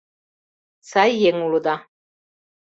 [0.89, 1.75] Сай еҥ улыда...